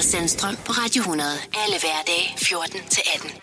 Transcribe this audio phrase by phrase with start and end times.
[0.00, 1.30] Lars Sandstrøm på Radio 100.
[1.54, 3.40] Alle hverdage 14-18.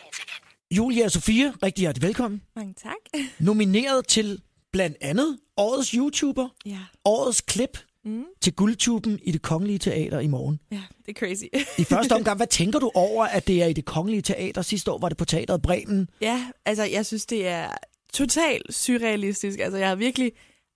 [0.71, 2.41] Julia og Sofie, rigtig hjertelig velkommen.
[2.55, 3.21] Mange tak.
[3.39, 4.41] Nomineret til
[4.71, 6.77] blandt andet årets YouTuber, Ja.
[7.05, 8.23] årets klip mm.
[8.41, 10.59] til Guldtuben i det Kongelige Teater i morgen.
[10.71, 11.43] Ja, det er crazy.
[11.77, 14.61] I første omgang, hvad tænker du over, at det er i det Kongelige Teater?
[14.61, 16.09] Sidste år var det på Teateret Bremen.
[16.21, 17.69] ja, altså jeg synes, det er
[18.13, 19.59] totalt surrealistisk.
[19.59, 20.31] Altså jeg havde virkelig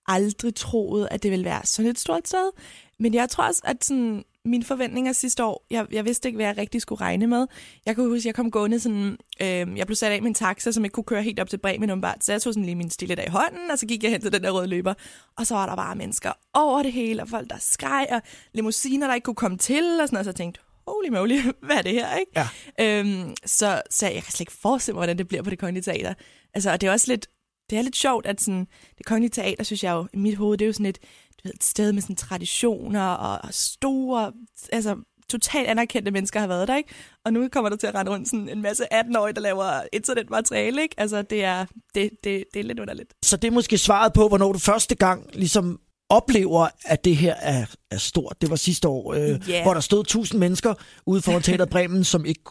[0.06, 2.50] aldrig troet, at det ville være sådan et stort sted.
[2.98, 6.46] Men jeg tror også, at sådan, mine forventninger sidste år, jeg, jeg vidste ikke, hvad
[6.46, 7.46] jeg rigtig skulle regne med.
[7.86, 10.34] Jeg kunne huske, at jeg kom gående sådan, øh, jeg blev sat af med en
[10.34, 12.24] taxa, som ikke kunne køre helt op til Bremen umiddelbart.
[12.24, 14.20] Så jeg tog sådan lige min stille der i hånden, og så gik jeg hen
[14.20, 14.94] til den der røde løber.
[15.38, 18.22] Og så var der bare mennesker over det hele, og folk, der skreg, og
[18.54, 20.24] limousiner, der ikke kunne komme til, og sådan noget.
[20.24, 22.32] Så jeg tænkte, holy moly, hvad er det her, ikke?
[22.36, 22.48] Ja.
[22.80, 25.82] Øhm, så, så jeg kan slet ikke forestille mig, hvordan det bliver på det kongelige
[25.82, 26.14] teater.
[26.54, 27.26] Altså, og det er også lidt,
[27.70, 28.66] det er lidt sjovt, at sådan,
[28.98, 30.98] det kongelige teater, synes jeg jo, i mit hoved, det er jo sådan et,
[31.44, 34.32] et sted med sådan traditioner og, store,
[34.72, 34.96] altså
[35.28, 36.88] totalt anerkendte mennesker har været der, ikke?
[37.24, 40.82] Og nu kommer der til at rende rundt sådan en masse 18-årige, der laver internetmateriale,
[40.82, 40.94] ikke?
[40.98, 43.14] Altså, det er, det, det, det er lidt underligt.
[43.24, 47.34] Så det er måske svaret på, hvornår du første gang ligesom oplever, at det her
[47.34, 48.36] er, er stort.
[48.40, 49.62] Det var sidste år, øh, Ja.
[49.62, 50.74] hvor der stod tusind mennesker
[51.06, 52.42] ude foran Teateret Bremen, som ikke,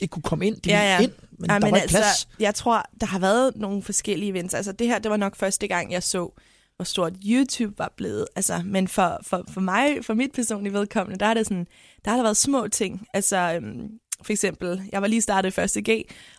[0.00, 0.56] ikke kunne komme ind.
[0.60, 1.00] De Ja, ja.
[1.02, 2.28] ind, men Ej, der var ikke altså, plads.
[2.40, 4.54] jeg tror, der har været nogle forskellige events.
[4.54, 6.40] Altså, det her, det var nok første gang, jeg så,
[6.80, 8.26] hvor stort YouTube var blevet.
[8.36, 11.66] Altså, men for, for, for mig, for mit personlige vedkommende, der er det sådan,
[12.04, 13.06] der har der været små ting.
[13.14, 13.88] Altså, øhm,
[14.22, 15.84] for eksempel, jeg var lige startet i 1.
[15.84, 15.90] G,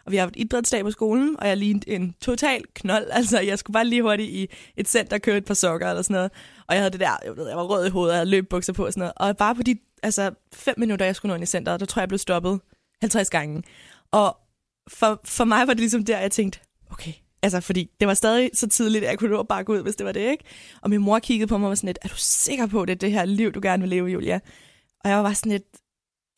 [0.05, 3.07] og vi har haft idrætsdag på skolen, og jeg lignede en total knold.
[3.19, 6.13] Altså, jeg skulle bare lige hurtigt i et center købe et par sokker eller sådan
[6.13, 6.31] noget.
[6.67, 8.29] Og jeg havde det der, jeg, ved, jeg var rød i hovedet, og jeg havde
[8.29, 9.13] løbbukser på og sådan noget.
[9.15, 11.99] Og bare på de altså, fem minutter, jeg skulle nå ind i centeret, der tror
[11.99, 12.59] jeg, jeg blev stoppet
[13.01, 13.63] 50 gange.
[14.11, 14.37] Og
[14.89, 16.59] for, for mig var det ligesom der, jeg tænkte,
[16.91, 19.81] okay, altså fordi det var stadig så tidligt, at jeg kunne nå at bakke ud,
[19.81, 20.43] hvis det var det, ikke?
[20.81, 22.87] Og min mor kiggede på mig og var sådan lidt, er du sikker på, at
[22.87, 24.39] det er det her liv, du gerne vil leve, Julia?
[25.03, 25.63] Og jeg var bare sådan lidt,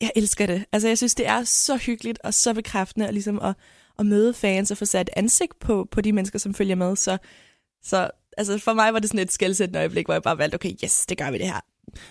[0.00, 0.64] jeg elsker det.
[0.72, 3.54] Altså jeg synes, det er så hyggeligt og så bekræftende at, ligesom at,
[3.98, 6.96] at møde fans og få sat ansigt på, på de mennesker, som følger med.
[6.96, 7.18] Så,
[7.82, 10.72] så altså for mig var det sådan et skældsættende øjeblik, hvor jeg bare valgte, okay,
[10.84, 11.60] yes, det gør vi det her.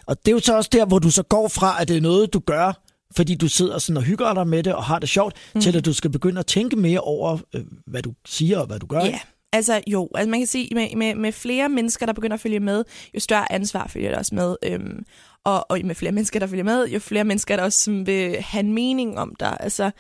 [0.06, 2.02] Og det er jo så også der, hvor du så går fra, at det er
[2.02, 2.84] noget, du gør,
[3.16, 5.62] fordi du sidder sådan og hygger dig med det og har det sjovt, mm.
[5.62, 8.80] til at du skal begynde at tænke mere over, øh, hvad du siger og hvad
[8.80, 9.00] du gør.
[9.00, 9.20] Ja,
[9.54, 12.60] altså jo, altså man kan sige, med, med, med flere mennesker, der begynder at følge
[12.60, 12.84] med,
[13.16, 14.56] jo større ansvar følger der også med.
[14.66, 15.06] Øhm,
[15.46, 18.42] og, og med flere mennesker, der følger med, jo flere mennesker, der også som vil
[18.42, 19.58] have en mening om dig.
[19.60, 19.92] Altså,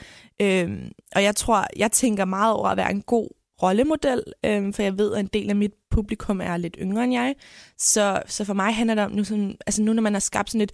[0.41, 3.29] øhm, og jeg tror, jeg tænker meget over at være en god
[3.63, 7.13] rollemodel, øhm, for jeg ved, at en del af mit publikum er lidt yngre end
[7.13, 7.35] jeg.
[7.77, 10.49] Så, så for mig handler det om, nu, sådan, altså nu når man har skabt
[10.49, 10.71] sådan et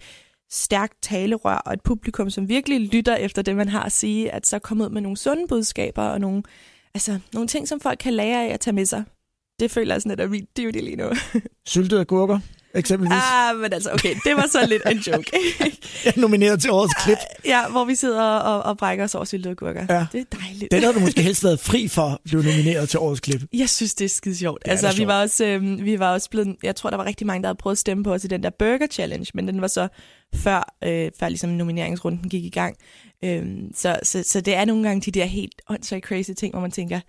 [0.50, 4.46] stærkt talerør og et publikum, som virkelig lytter efter det, man har at sige, at
[4.46, 6.42] så komme ud med nogle sunde budskaber og nogle,
[6.94, 9.04] altså, nogle ting, som folk kan lære af at tage med sig.
[9.60, 11.10] Det føler jeg sådan, lidt er min duty lige nu.
[11.66, 12.38] Syltede agurker,
[12.74, 13.18] eksempelvis.
[13.32, 15.30] ah, men altså, okay, det var så lidt en joke.
[16.04, 17.18] Jeg er nomineret til årets klip.
[17.44, 19.86] ja, hvor vi sidder og, og brækker os over syltede gurker.
[19.88, 20.06] Ja.
[20.12, 20.72] Det er dejligt.
[20.72, 23.42] Den havde du måske helst været fri for at blive nomineret til årets klip.
[23.52, 24.62] Jeg synes, det er skide sjovt.
[24.64, 25.08] altså, vi sjovt.
[25.08, 27.58] var, også, øh, vi var også blevet, jeg tror, der var rigtig mange, der havde
[27.58, 29.88] prøvet at stemme på os i den der Burger Challenge, men den var så
[30.34, 32.76] før, øh, før ligesom nomineringsrunden gik i gang.
[33.24, 36.60] Øhm, så, så, så det er nogle gange de der helt åndssvagt crazy ting, hvor
[36.60, 37.00] man tænker,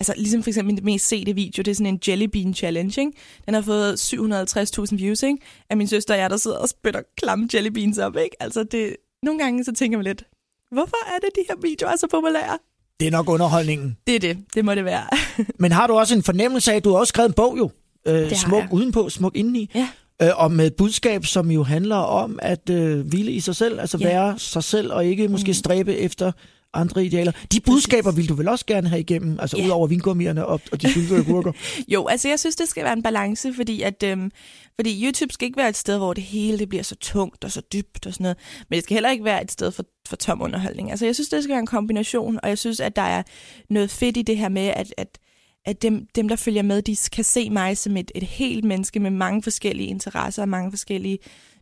[0.00, 3.00] altså ligesom for eksempel min mest sete video, det er sådan en Jelly Bean Challenge,
[3.00, 3.12] ikke?
[3.46, 5.38] Den har fået 750.000 views, ikke?
[5.70, 8.36] Af min søster og jeg, der sidder og spytter klamme jelly beans op, ikke?
[8.42, 10.24] Altså det, nogle gange så tænker man lidt,
[10.72, 12.58] hvorfor er det, de her videoer er så populære?
[13.00, 13.96] Det er nok underholdningen.
[14.06, 15.04] Det er det, det må det være.
[15.62, 17.70] Men har du også en fornemmelse af, at du har også skrevet en bog jo?
[18.08, 18.68] Øh, smuk jeg.
[18.72, 19.70] udenpå, smuk indeni.
[19.74, 19.88] Ja.
[20.22, 23.80] Øh, og med et budskab, som jo handler om at øh, hvile i sig selv,
[23.80, 24.06] altså Ja.
[24.06, 25.54] være sig selv, og ikke måske Mm.
[25.54, 26.32] stræbe efter
[26.74, 27.32] andre idealer.
[27.52, 29.64] De budskaber vil du vel også gerne have igennem, altså Ja.
[29.64, 31.52] ud over vingummierne og, og de syltede agurker.
[31.94, 34.30] Jo, altså jeg synes, det skal være en balance, fordi at øhm,
[34.74, 37.50] fordi YouTube skal ikke være et sted, hvor det hele det bliver så tungt og
[37.52, 38.36] så dybt og sådan noget.
[38.70, 40.90] Men det skal heller ikke være et sted for, for tom underholdning.
[40.90, 43.22] Altså jeg synes, det skal være en kombination, og jeg synes, at der er
[43.70, 45.18] noget fedt i det her med, at, at,
[45.66, 49.00] at dem, dem, der følger med, de kan se mig som et, et helt menneske
[49.00, 51.18] med mange forskellige interesser og mange forskellige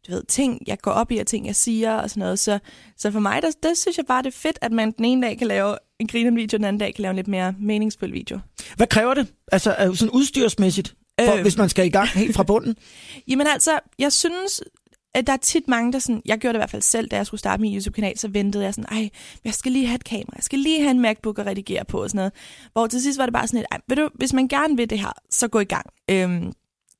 [0.06, 2.38] du ved, ting, jeg går op i, og ting, jeg siger og sådan noget.
[2.38, 2.58] Så,
[2.96, 5.26] så for mig, der, der synes jeg bare, det er fedt, at man den ene
[5.26, 8.12] dag kan lave en griner video, den anden dag kan lave en lidt mere meningsfuld
[8.12, 8.38] video.
[8.76, 9.26] Hvad kræver det?
[9.52, 11.42] Altså øh, sådan udstyrsmæssigt, for, Øhm.
[11.42, 12.76] hvis man skal i gang helt fra bunden?
[13.28, 14.62] Jamen altså, jeg synes,
[15.14, 17.16] at der er tit mange, der sådan, jeg gjorde det i hvert fald selv, da
[17.16, 19.08] jeg skulle starte min YouTube-kanal, så ventede jeg sådan, ej,
[19.44, 22.02] jeg skal lige have et kamera, jeg skal lige have en MacBook at redigere på
[22.02, 22.32] og sådan noget.
[22.72, 24.90] Hvor til sidst var det bare sådan et, ej, ved du, hvis man gerne vil
[24.90, 25.86] det her, så gå i gang.
[26.10, 26.52] Øhm,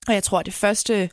[0.08, 1.10] og jeg tror, det første,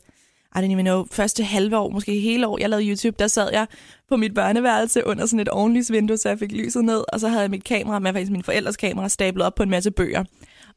[0.56, 3.48] I don't even know, første halve år, måske hele år, jeg lavede YouTube, der sad
[3.52, 3.66] jeg
[4.08, 7.42] på mit børneværelse under sådan et ovenlysvindue, så jeg fik lyset ned, og så havde
[7.42, 10.24] jeg mit kamera med, faktisk min forældres kamera, stablet op på en masse bøger.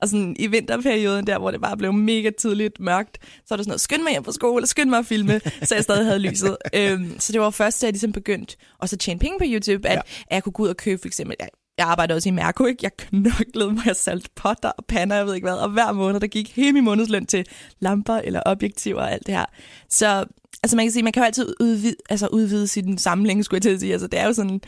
[0.01, 3.63] Og sådan i vinterperioden der, hvor det bare blev mega tidligt mørkt, så var det
[3.63, 6.19] sådan noget, skynd mig hjem på skole, skynd mig at filme, så jeg stadig havde
[6.19, 6.57] lyset.
[6.74, 9.88] Øhm, så det var først, da jeg ligesom begyndte også at tjene penge på YouTube,
[9.88, 10.00] at, ja.
[10.00, 11.35] at jeg kunne gå ud og købe for eksempel,
[11.77, 12.79] jeg, arbejdede også i Mærko, ikke?
[12.83, 16.19] Jeg knoklede mig, jeg salte potter og pander, jeg ved ikke hvad, og hver måned,
[16.19, 17.45] der gik hele min månedsløn til
[17.79, 19.45] lamper eller objektiver og alt det her.
[19.89, 20.25] Så
[20.63, 23.62] altså man kan sige, man kan jo altid udvide, altså udvide sin samling, skulle jeg
[23.62, 23.94] til at sige.
[23.94, 24.62] Altså det er jo sådan,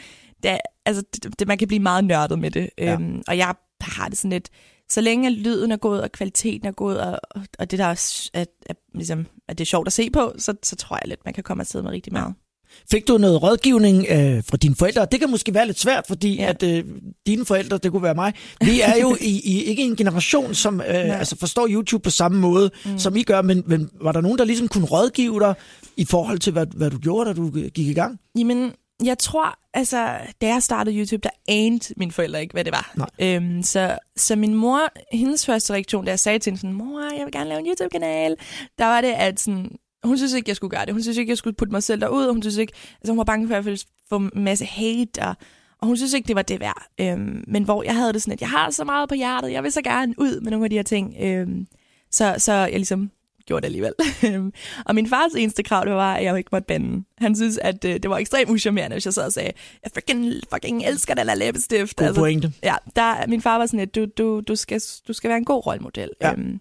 [0.44, 2.70] det, er, altså, det, det, man kan blive meget nørdet med det.
[2.78, 2.94] Ja.
[2.94, 4.50] Øhm, og jeg har det sådan lidt,
[4.90, 7.20] så længe lyden er god, og kvaliteten er god, og,
[7.60, 10.54] og det der er, at, at, ligesom, at det er sjovt at se på, så,
[10.64, 12.36] så tror jeg lidt, man kan komme afsted med rigtig meget.
[12.92, 15.08] Fik du noget rådgivning øh, fra dine forældre?
[15.12, 16.50] Det kan måske være lidt svært, fordi ja.
[16.50, 16.84] at øh,
[17.28, 20.82] dine forældre, det kunne være mig, vi er jo i, i ikke en generation, som
[20.82, 23.00] øh, altså forstår YouTube på samme måde, mm.
[23.00, 25.54] som I gør, men, men var der nogen, der ligesom kunne rådgive dig
[25.98, 28.20] i forhold til, hvad, hvad du gjorde, da du gik i gang?
[28.38, 28.72] Jamen,
[29.04, 32.94] jeg tror, altså, da jeg startede YouTube, der anede mine forældre ikke, hvad det var.
[32.96, 33.10] Nej.
[33.20, 34.80] Øhm, så, så min mor,
[35.16, 37.68] hendes første reaktion, da jeg sagde til hende sådan, mor, jeg vil gerne lave en
[37.68, 38.36] YouTube-kanal,
[38.80, 39.72] der var det, at sådan,
[40.04, 40.94] hun synes ikke, jeg skulle gøre det.
[40.94, 42.32] Hun synes ikke, jeg skulle putte mig selv derud.
[42.32, 45.36] Hun synes ikke, altså hun var bange for at få en masse hate, og,
[45.82, 46.88] og hun synes ikke, det var det værd.
[47.02, 49.64] Øhm, men hvor jeg havde det sådan, at jeg har så meget på hjertet, jeg
[49.64, 51.16] vil så gerne ud med nogle af de her ting.
[51.22, 51.68] Øhm,
[52.12, 53.12] så, så jeg ligesom
[53.46, 53.94] gjorde det alligevel.
[54.88, 57.04] og min fars eneste krav, det var, at jeg ikke måtte bande.
[57.18, 59.52] Han synes, at øh, det var ekstremt uschammerende, hvis jeg sad og sagde,
[59.84, 61.96] jeg fucking, fucking elsker den der læbestift.
[61.96, 62.54] God altså, pointe.
[62.64, 65.46] Ja, der, min far var sådan, at du, du, du, skal, du skal være en
[65.46, 66.10] god rollemodel.
[66.22, 66.32] Ja.
[66.32, 66.60] Øhm,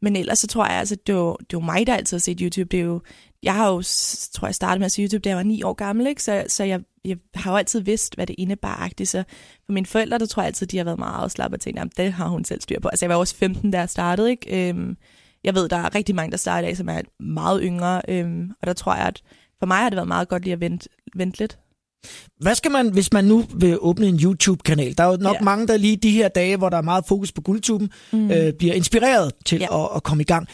[0.00, 2.38] men ellers så tror jeg, altså, det, var, det var mig, der altid har set
[2.40, 2.68] YouTube.
[2.68, 3.00] Det er jo,
[3.42, 3.82] jeg har jo,
[4.34, 6.22] tror jeg, startet med at se YouTube, da jeg var ni år gammel, ikke?
[6.22, 8.90] så, så jeg, jeg har jo altid vidst, hvad det indebar.
[9.04, 9.24] Så
[9.66, 12.12] for mine forældre, der tror jeg altid, de har været meget afslappet og tænkt, det
[12.12, 12.88] har hun selv styr på.
[12.88, 14.68] Altså jeg var også 15, da jeg startede, ikke?
[14.68, 14.96] Øhm,
[15.46, 18.50] jeg ved, der er rigtig mange, der starter i dag, som er meget yngre, øhm,
[18.60, 19.22] og der tror jeg, at
[19.58, 21.58] for mig har det været meget godt lige at vente, vente lidt.
[22.40, 24.98] Hvad skal man, hvis man nu vil åbne en YouTube-kanal?
[24.98, 25.40] Der er jo nok ja.
[25.44, 28.30] mange, der lige de her dage, hvor der er meget fokus på guldtuben, mm.
[28.30, 29.84] øh, bliver inspireret til ja.
[29.84, 30.48] at, at komme i gang.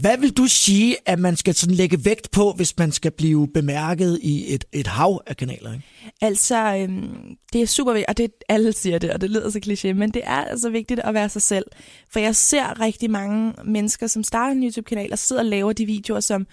[0.00, 3.48] Hvad vil du sige, at man skal sådan lægge vægt på, hvis man skal blive
[3.54, 5.72] bemærket i et, et hav af kanaler?
[5.72, 5.84] Ikke?
[6.20, 9.60] Altså, øhm, det er super vigtigt, og det, alle siger det, og det lyder så
[9.66, 11.64] kliché, men det er altså vigtigt at være sig selv.
[12.12, 15.86] For jeg ser rigtig mange mennesker, som starter en YouTube-kanal og sidder og laver de
[15.86, 16.46] videoer, som,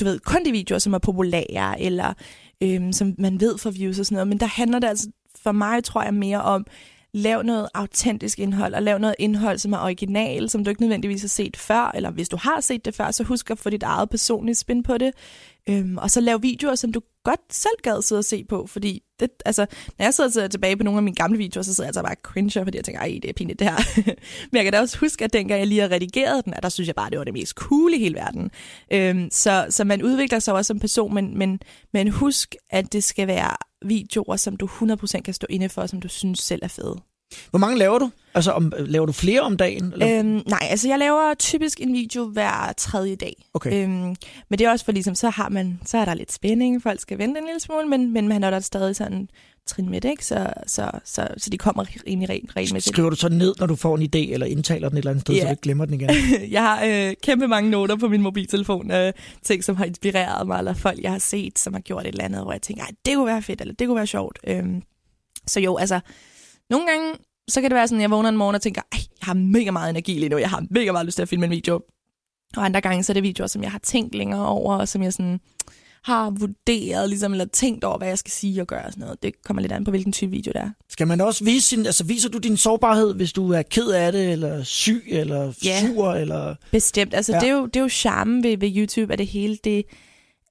[0.00, 2.14] du ved, kun de videoer, som er populære, eller
[2.62, 4.28] øhm, som man ved for views og sådan noget.
[4.28, 5.10] Men der handler det altså
[5.42, 6.66] for mig, tror jeg, mere om,
[7.14, 11.20] lav noget autentisk indhold, og lav noget indhold, som er original, som du ikke nødvendigvis
[11.20, 13.82] har set før, eller hvis du har set det før, så husk at få dit
[13.82, 15.12] eget personlige spin på det.
[15.68, 19.02] Øhm, og så lav videoer, som du godt selv gad sidde og se på, fordi
[19.20, 19.66] det, altså,
[19.98, 22.14] når jeg sidder tilbage på nogle af mine gamle videoer, så sidder jeg altså bare
[22.22, 23.76] cringe, fordi jeg tænker, ej, det er pinligt det her.
[24.50, 26.68] Men jeg kan da også huske, at dengang jeg lige har redigeret den, at der
[26.68, 28.50] synes jeg bare, det var det mest cool i hele verden.
[28.92, 31.60] Øhm, så, så man udvikler sig også som person, men, men,
[31.92, 36.00] men husk, at det skal være videoer, som du 100% kan stå inde for, som
[36.00, 36.96] du synes selv er fede.
[37.50, 38.10] Hvor mange laver du?
[38.34, 39.92] Altså, om, laver du flere om dagen?
[39.92, 40.18] Eller?
[40.18, 43.46] Øhm, nej, altså jeg laver typisk en video hver tredje dag.
[43.54, 43.84] Okay.
[43.84, 44.16] Øhm,
[44.48, 47.00] men det er også for ligesom, så har man, så er der lidt spænding, folk
[47.00, 49.28] skal vente en lille smule, men, men man er der stadig sådan
[49.66, 50.26] trin med det, ikke?
[50.26, 53.76] Så, så, så, så de kommer egentlig rent med Skriver du så ned, når du
[53.76, 55.42] får en idé, eller indtaler den et eller andet sted, yeah.
[55.42, 56.10] så du ikke glemmer den igen?
[56.56, 60.58] jeg har øh, kæmpe mange noter på min mobiltelefon, øh, ting, som har inspireret mig,
[60.58, 63.14] eller folk, jeg har set, som har gjort et eller andet, hvor jeg tænker, det
[63.14, 64.38] kunne være fedt, eller det kunne være sjovt.
[64.46, 64.82] Øhm,
[65.46, 66.00] så jo, altså,
[66.70, 67.14] nogle gange
[67.48, 69.34] så kan det være sådan, at jeg vågner en morgen og tænker, Ej, jeg har
[69.34, 71.80] mega meget energi lige nu, jeg har mega meget lyst til at filme en video.
[72.56, 75.02] Og andre gange, så er det videoer, som jeg har tænkt længere over, og som
[75.02, 75.40] jeg sådan
[76.04, 79.22] har vurderet, ligesom, eller tænkt over, hvad jeg skal sige og gøre og sådan noget.
[79.22, 80.70] Det kommer lidt an på, hvilken type video det er.
[80.88, 84.12] Skal man også vise sin, altså viser du din sårbarhed, hvis du er ked af
[84.12, 86.54] det, eller syg, eller ja, sur, eller...
[86.70, 87.14] bestemt.
[87.14, 87.40] Altså, ja.
[87.40, 89.84] det, er jo, det er jo charmen ved, ved YouTube, at det hele, det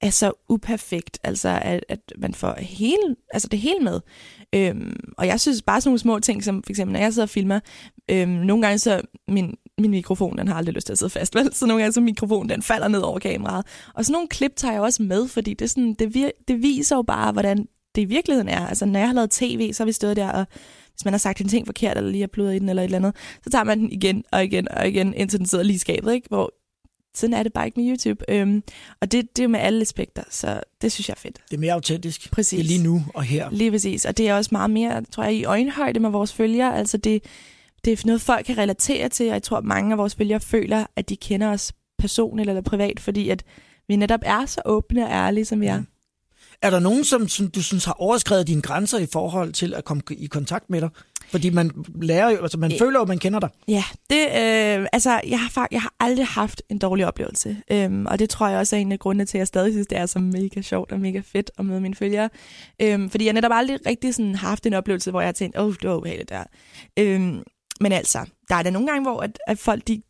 [0.00, 1.18] er så uperfekt.
[1.24, 4.00] Altså, at, at man får hele, altså det hele med.
[4.54, 7.26] Øhm, og jeg synes bare sådan nogle små ting, som for eksempel, når jeg sidder
[7.26, 7.60] og filmer,
[8.10, 11.34] øhm, nogle gange så min, min mikrofon, den har aldrig lyst til at sidde fast,
[11.34, 11.54] vel?
[11.54, 13.66] Så nogle gange så mikrofonen, den falder ned over kameraet.
[13.94, 16.96] Og sådan nogle klip tager jeg også med, fordi det, sådan, det, vir- det viser
[16.96, 18.66] jo bare, hvordan det i virkeligheden er.
[18.66, 20.46] Altså, når jeg har lavet tv, så har vi stået der, og
[20.92, 22.84] hvis man har sagt en ting forkert, eller lige har blødet i den, eller et
[22.84, 25.74] eller andet, så tager man den igen og igen og igen, indtil den sidder lige
[25.74, 26.28] i skabet, ikke?
[26.28, 26.52] Hvor
[27.14, 28.24] sådan er det bare ikke med YouTube.
[28.28, 28.62] Øhm,
[29.00, 31.38] og det, det er jo med alle aspekter, så det synes jeg er fedt.
[31.50, 32.30] Det er mere autentisk.
[32.30, 32.56] Præcis.
[32.56, 33.50] Det er lige nu og her.
[33.50, 34.04] Lige præcis.
[34.04, 36.76] Og det er også meget mere, tror jeg, i øjenhøjde med vores følgere.
[36.78, 37.22] Altså det,
[37.84, 40.86] det er noget, folk kan relatere til, og jeg tror, mange af vores følgere føler,
[40.96, 43.44] at de kender os personligt eller privat, fordi at
[43.88, 45.78] vi netop er så åbne og ærlige, som vi er.
[45.78, 45.86] Mm.
[46.62, 49.84] Er der nogen, som, som du synes har overskrevet dine grænser i forhold til at
[49.84, 50.88] komme i kontakt med dig?
[51.28, 51.70] Fordi man
[52.02, 53.48] lærer jo, altså man øh, føler jo, man kender dig.
[53.68, 57.56] Ja, det, øh, altså jeg har, jeg har aldrig haft en dårlig oplevelse.
[57.70, 59.86] Øhm, og det tror jeg også er en af grundene til, at jeg stadig synes,
[59.86, 62.28] det er så mega sjovt og mega fedt at møde mine følgere.
[62.82, 65.58] Øhm, fordi jeg netop aldrig rigtig sådan har haft en oplevelse, hvor jeg har tænkt,
[65.58, 66.44] åh, oh, det var ubehageligt der.
[66.98, 67.42] Øhm,
[67.80, 68.18] men altså,
[68.48, 70.02] der er der nogle gange, hvor at, at folk de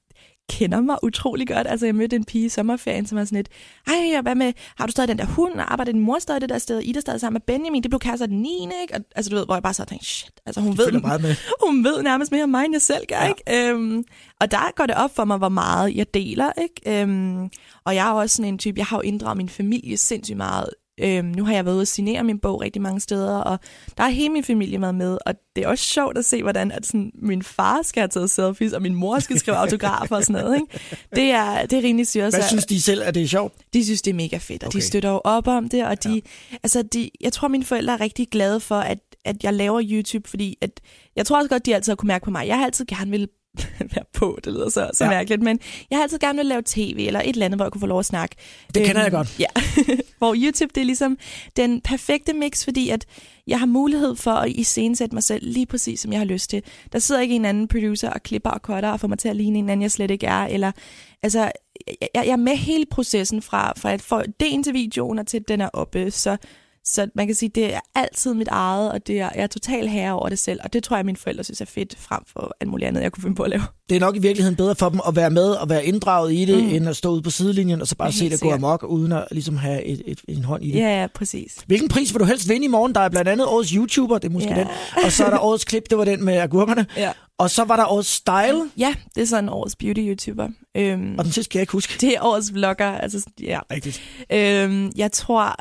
[0.48, 1.66] kender mig utrolig godt.
[1.66, 3.48] Altså, jeg mødte en pige i sommerferien, som var sådan lidt,
[3.86, 6.48] ej, hvad med, har du stadig den der hund, og arbejder din mor stadig det
[6.48, 8.48] der sted, Ida stadig sammen med Benjamin, det blev kærester den 9.
[8.82, 8.94] Ikke?
[8.94, 11.22] Og, altså, du ved, hvor jeg bare så tænkte, shit, altså, hun, De ved, meget
[11.22, 11.34] med.
[11.66, 13.28] hun ved nærmest mere om mig, end jeg selv gør, Ja.
[13.28, 13.68] ikke?
[13.70, 14.04] Øhm,
[14.40, 17.02] og der går det op for mig, hvor meget jeg deler, ikke?
[17.02, 17.50] Øhm,
[17.84, 20.68] og jeg er også sådan en type, jeg har jo inddraget min familie sindssygt meget.
[21.02, 23.58] Øhm, nu har jeg været ude og signere min bog rigtig mange steder, og
[23.96, 26.72] der er hele min familie med med, og det er også sjovt at se, hvordan
[26.72, 30.24] at sådan, min far skal have taget selfies, og min mor skal skrive autografer og
[30.24, 30.60] sådan noget.
[30.60, 30.80] Ikke?
[31.14, 32.34] Det, er, det er rimelig syret.
[32.34, 33.54] Hvad synes de selv, at det er sjovt?
[33.72, 34.76] de synes, det er mega fedt, og okay.
[34.76, 36.56] De støtter jo op om det, og de, ja.
[36.62, 40.28] altså de, jeg tror, mine forældre er rigtig glade for, at, at jeg laver YouTube,
[40.28, 40.80] fordi at,
[41.16, 42.46] jeg tror også godt, de altid har kunne mærke på mig.
[42.46, 43.28] Jeg har altid gerne vil
[43.94, 45.10] være på, det lyder så, så ja.
[45.10, 47.72] Mærkeligt, men jeg har altid gerne vil lave tv, eller et eller andet, hvor jeg
[47.72, 48.36] kunne få lov at snakke.
[48.74, 49.40] Det kender jeg godt.
[49.40, 49.46] Ja,
[50.18, 51.18] hvor YouTube, det er ligesom
[51.56, 53.06] den perfekte mix, fordi at
[53.46, 56.62] jeg har mulighed for at iscenesætte mig selv lige præcis, som jeg har lyst til.
[56.92, 59.36] Der sidder ikke en anden producer og klipper og cutter og får mig til at
[59.36, 60.72] ligne en anden, jeg slet ikke er, eller
[61.22, 61.50] altså,
[62.00, 65.36] jeg, jeg er med hele processen fra, fra at få idéen til videoen og til
[65.36, 66.36] at den er oppe, så,
[66.94, 69.88] så man kan sige, det er altid mit eget, og det er, jeg er total
[69.88, 72.56] herre over det selv, og det tror jeg, mine forældre synes er fedt, frem for
[72.60, 73.62] alt muligt andet, jeg kunne finde på at lave.
[73.88, 76.44] Det er nok i virkeligheden bedre for dem at være med og være inddraget i
[76.44, 76.68] det, Mm.
[76.74, 79.24] end at stå ude på sidelinjen og så bare se det gå amok, uden at
[79.30, 80.78] ligesom have et, et, en hånd i det.
[80.78, 81.56] Ja, ja, præcis.
[81.66, 82.94] Hvilken pris vil du helst vinde i morgen?
[82.94, 84.58] Der er blandt andet årets YouTuber, det er måske Ja.
[84.60, 84.66] den.
[85.04, 86.86] Og så er der årets klip, det var den med agurkerne.
[86.96, 87.12] Ja.
[87.38, 90.48] Og så var der årets style, Ja, det er sådan årets beauty-YouTuber.
[90.76, 91.94] Øhm, og den sidste kan jeg ikke huske.
[92.00, 93.60] det er årets vlogger, altså ja.
[93.72, 94.00] Rigtigt.
[94.32, 95.56] Øhm, jeg tror,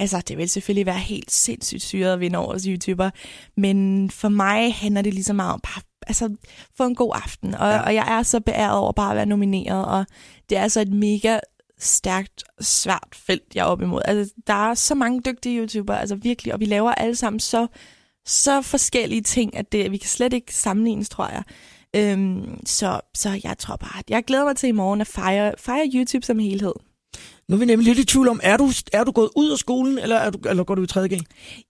[0.00, 3.10] altså det vil selvfølgelig være helt sindssygt syret at vinde årets YouTuber,
[3.56, 6.36] men for mig handler det lige så meget om bare altså,
[6.76, 7.80] få en god aften, og, ja.
[7.80, 10.06] Og jeg er så beæret over bare at være nomineret, og
[10.50, 11.38] det er altså et mega
[11.78, 14.02] stærkt, svært felt, jeg er op imod.
[14.04, 17.66] Altså, der er så mange dygtige YouTubere, altså virkelig, og vi laver alle sammen så,
[18.26, 21.42] så forskellige ting, at det, vi kan slet ikke sammenlignes, tror jeg.
[21.96, 25.54] Øhm, så, så jeg tror bare, at jeg glæder mig til i morgen at fejre,
[25.58, 26.72] fejre YouTube som helhed.
[27.50, 29.58] Nu er vi nemlig lidt i tvivl om, er du, er du gået ud af
[29.58, 31.20] skolen, eller, er du, eller går du i 3.G?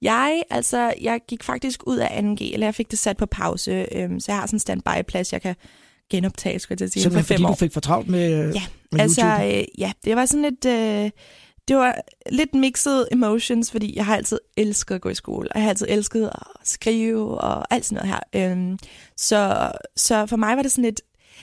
[0.02, 3.86] Jeg, altså, jeg gik faktisk ud af 2G, eller jeg fik det sat på pause,
[3.92, 5.54] øhm, så jeg har sådan en standby-plads, jeg kan
[6.10, 7.48] genoptage, skulle jeg til at sige, Simpelthen fem fordi år.
[7.48, 9.58] du fik for travlt med, Ja, med altså, YouTube?
[9.58, 11.10] øh, ja, det var sådan lidt, øh,
[11.68, 11.94] det var
[12.32, 15.68] lidt mixed emotions, fordi jeg har altid elsket at gå i skole, og jeg har
[15.70, 18.50] altid elsket at skrive og alt sådan noget her.
[18.50, 18.78] Øhm,
[19.16, 21.00] så, så for mig var det sådan lidt,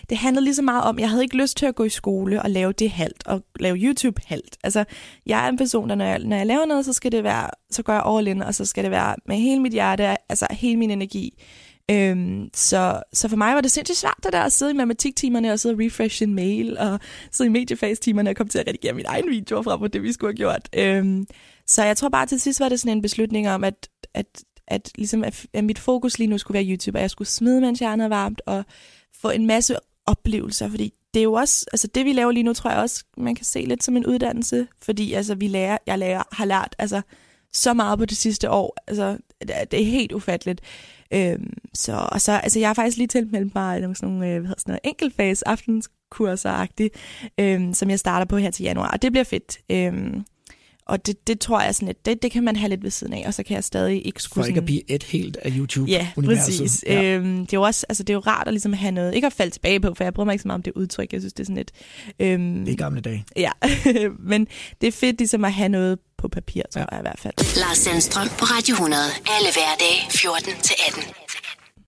[0.10, 2.42] det handlede lige så meget om, jeg havde ikke lyst til at gå i skole
[2.42, 4.58] og lave det halvt, og lave YouTube halvt.
[4.64, 4.84] Altså,
[5.26, 7.50] jeg er en person, der når jeg, når jeg laver noget, så skal det være,
[7.72, 10.48] så går jeg all in, og så skal det være med hele mit hjerte, altså
[10.52, 11.44] hele min energi.
[11.92, 15.52] Øhm, så, så for mig var det sindssygt svært det der at sidde i matematiktimerne
[15.52, 17.00] og sidde og refresh en mail og
[17.32, 20.12] sidde i mediefagstimerne og komme til at redigere min egen video fra på det, vi
[20.12, 20.70] skulle have gjort.
[20.74, 21.28] Øhm,
[21.68, 24.92] så jeg tror bare til sidst var det sådan en beslutning om, at, at, at,
[24.96, 27.80] ligesom at, at mit fokus lige nu skulle være YouTube, og jeg skulle smide, mens
[27.80, 28.66] hjernen er varmt, og
[29.22, 29.76] få en masse
[30.08, 33.04] oplevelser, fordi det er jo også, altså det vi laver lige nu, tror jeg også,
[33.18, 36.76] man kan se lidt som en uddannelse, fordi altså vi lærer, jeg lærer, har lært
[36.80, 37.02] altså
[37.54, 40.62] så meget på det sidste år, altså det er, helt ufatteligt.
[41.14, 44.40] Øhm, så, og så, altså jeg har faktisk lige tilmeldt mig nogle sådan nogle, øh,
[44.40, 46.50] hvad hedder sådan noget, enkeltfase aftenskurser
[47.38, 49.60] øhm, som jeg starter på her til januar, og det bliver fedt.
[49.72, 50.26] Øhm,
[50.90, 53.14] og det, det tror jeg sådan lidt, det, det kan man have lidt ved siden
[53.14, 54.66] af, og så kan jeg stadig ikke For skulle ikke at sådan...
[54.66, 56.16] blive et helt af Ja, YouTube-universet.
[56.60, 56.84] præcis.
[56.88, 57.02] Ja.
[57.02, 57.16] Ja.
[57.16, 59.28] Øhm, det er jo også, altså det er jo rart at ligesom have noget, ikke
[59.28, 61.22] at falde tilbage på, for jeg bryder mig ikke så meget om det udtryk, jeg
[61.22, 61.72] synes det er sådan lidt...
[62.20, 63.26] Øhm, Det er gamle dage.
[63.36, 63.52] Ja,
[64.32, 64.48] men
[64.82, 66.86] det er fedt ligesom at have noget på papir, tror Ja.
[66.92, 66.96] ja.
[66.96, 67.34] jeg i hvert fald.
[67.60, 69.02] Lars Sandstrøm på Radio 100.
[69.38, 71.04] Alle hverdage 14 til 18.